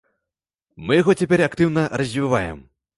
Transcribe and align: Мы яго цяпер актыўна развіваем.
Мы 0.87 0.97
яго 1.01 1.17
цяпер 1.21 1.47
актыўна 1.49 1.81
развіваем. 2.05 2.63